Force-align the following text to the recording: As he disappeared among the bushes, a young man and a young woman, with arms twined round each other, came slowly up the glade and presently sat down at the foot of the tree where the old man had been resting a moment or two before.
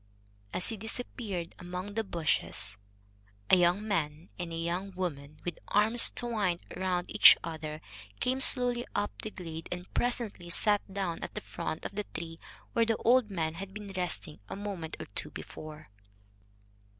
As 0.51 0.69
he 0.69 0.77
disappeared 0.77 1.53
among 1.59 1.93
the 1.93 2.03
bushes, 2.03 2.79
a 3.51 3.55
young 3.55 3.87
man 3.87 4.29
and 4.39 4.51
a 4.51 4.55
young 4.57 4.89
woman, 4.95 5.39
with 5.45 5.59
arms 5.67 6.09
twined 6.09 6.61
round 6.75 7.11
each 7.11 7.37
other, 7.43 7.81
came 8.19 8.39
slowly 8.39 8.83
up 8.95 9.11
the 9.21 9.29
glade 9.29 9.69
and 9.71 9.93
presently 9.93 10.49
sat 10.49 10.81
down 10.91 11.21
at 11.23 11.35
the 11.35 11.39
foot 11.41 11.85
of 11.85 11.93
the 11.93 12.05
tree 12.15 12.39
where 12.73 12.83
the 12.87 12.97
old 12.97 13.29
man 13.29 13.53
had 13.53 13.75
been 13.75 13.93
resting 13.95 14.39
a 14.49 14.55
moment 14.55 14.97
or 14.99 15.05
two 15.13 15.29
before. 15.29 15.91